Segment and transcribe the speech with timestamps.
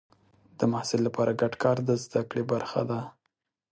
[0.59, 2.99] د محصل لپاره ګډ کار د زده کړې برخه ده.